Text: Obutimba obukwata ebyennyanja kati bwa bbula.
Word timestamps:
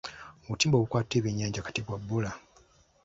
Obutimba 0.45 0.75
obukwata 0.77 1.13
ebyennyanja 1.15 1.61
kati 1.65 1.81
bwa 1.85 1.97
bbula. 2.01 2.31